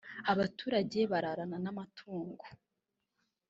[0.31, 2.45] abaturage bararana n’amatungo